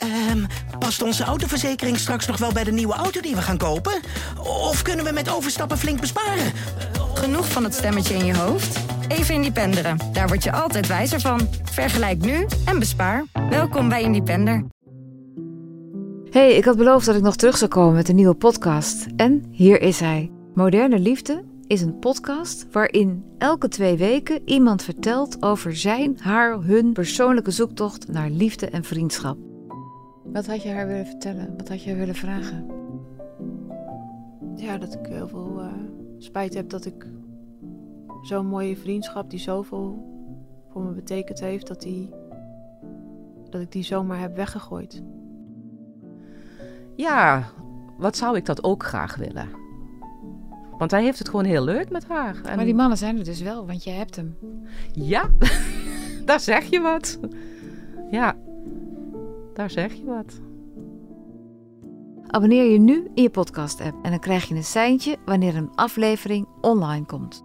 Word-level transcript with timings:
Ehm, 0.00 0.44
past 0.78 1.02
onze 1.02 1.24
autoverzekering 1.24 1.98
straks 1.98 2.26
nog 2.26 2.36
wel 2.38 2.52
bij 2.52 2.64
de 2.64 2.72
nieuwe 2.72 2.94
auto 2.94 3.20
die 3.20 3.34
we 3.34 3.42
gaan 3.42 3.58
kopen? 3.58 4.00
Of 4.42 4.82
kunnen 4.82 5.04
we 5.04 5.12
met 5.12 5.30
overstappen 5.30 5.78
flink 5.78 6.00
besparen? 6.00 6.52
Genoeg 7.14 7.48
van 7.48 7.64
het 7.64 7.74
stemmetje 7.74 8.14
in 8.14 8.24
je 8.24 8.36
hoofd? 8.36 8.78
Even 9.08 9.34
Independeren. 9.34 9.98
Daar 10.12 10.28
word 10.28 10.44
je 10.44 10.52
altijd 10.52 10.86
wijzer 10.86 11.20
van. 11.20 11.48
Vergelijk 11.62 12.18
nu 12.24 12.46
en 12.64 12.78
bespaar. 12.78 13.24
Welkom 13.50 13.88
bij 13.88 14.02
Independer. 14.02 14.64
Hey, 16.30 16.54
ik 16.54 16.64
had 16.64 16.76
beloofd 16.76 17.06
dat 17.06 17.16
ik 17.16 17.22
nog 17.22 17.36
terug 17.36 17.56
zou 17.58 17.70
komen 17.70 17.94
met 17.94 18.08
een 18.08 18.16
nieuwe 18.16 18.34
podcast. 18.34 19.06
En 19.16 19.44
hier 19.50 19.80
is 19.80 20.00
hij. 20.00 20.30
Moderne 20.54 20.98
Liefde 20.98 21.44
is 21.66 21.80
een 21.80 21.98
podcast 21.98 22.66
waarin 22.72 23.24
elke 23.38 23.68
twee 23.68 23.96
weken 23.96 24.42
iemand 24.44 24.82
vertelt 24.82 25.42
over 25.42 25.76
zijn, 25.76 26.18
haar, 26.20 26.60
hun 26.60 26.92
persoonlijke 26.92 27.50
zoektocht 27.50 28.08
naar 28.08 28.30
liefde 28.30 28.66
en 28.66 28.84
vriendschap. 28.84 29.49
Wat 30.32 30.46
had 30.46 30.62
je 30.62 30.70
haar 30.70 30.86
willen 30.86 31.06
vertellen? 31.06 31.56
Wat 31.56 31.68
had 31.68 31.82
je 31.82 31.90
haar 31.90 31.98
willen 31.98 32.14
vragen? 32.14 32.66
Ja, 34.56 34.78
dat 34.78 34.94
ik 34.94 35.06
heel 35.06 35.28
veel 35.28 35.60
uh, 35.60 35.72
spijt 36.18 36.54
heb 36.54 36.68
dat 36.68 36.84
ik 36.86 37.06
zo'n 38.22 38.46
mooie 38.46 38.76
vriendschap 38.76 39.30
die 39.30 39.38
zoveel 39.38 40.08
voor 40.70 40.82
me 40.82 40.92
betekend 40.92 41.40
heeft, 41.40 41.66
dat, 41.66 41.80
die, 41.80 42.10
dat 43.50 43.60
ik 43.60 43.72
die 43.72 43.82
zomaar 43.82 44.20
heb 44.20 44.36
weggegooid. 44.36 45.02
Ja, 46.96 47.44
wat 47.98 48.16
zou 48.16 48.36
ik 48.36 48.46
dat 48.46 48.64
ook 48.64 48.84
graag 48.84 49.16
willen? 49.16 49.48
Want 50.78 50.90
hij 50.90 51.02
heeft 51.02 51.18
het 51.18 51.28
gewoon 51.28 51.44
heel 51.44 51.64
leuk 51.64 51.90
met 51.90 52.06
haar. 52.06 52.40
En... 52.44 52.56
Maar 52.56 52.64
die 52.64 52.74
mannen 52.74 52.98
zijn 52.98 53.18
er 53.18 53.24
dus 53.24 53.40
wel, 53.40 53.66
want 53.66 53.84
je 53.84 53.90
hebt 53.90 54.16
hem. 54.16 54.36
Ja, 54.92 55.28
daar 56.24 56.40
zeg 56.40 56.64
je 56.64 56.80
wat. 56.80 57.18
Ja, 58.10 58.36
daar 59.54 59.70
zeg 59.70 59.92
je 59.92 60.04
wat. 60.04 60.40
Abonneer 62.26 62.72
je 62.72 62.78
nu 62.78 63.10
in 63.14 63.22
je 63.22 63.30
podcast-app 63.30 64.04
en 64.04 64.10
dan 64.10 64.20
krijg 64.20 64.44
je 64.44 64.54
een 64.54 64.64
seintje 64.64 65.16
wanneer 65.24 65.56
een 65.56 65.74
aflevering 65.74 66.46
online 66.60 67.06
komt. 67.06 67.44